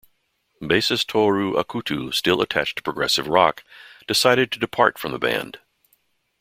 [0.63, 3.63] Bassist Tohru Akutu, still attached to progressive rock,
[4.07, 5.59] decided to depart from the band.